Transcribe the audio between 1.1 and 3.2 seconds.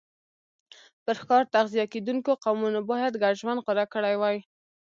ښکار تغذیه کېدونکو قومونو باید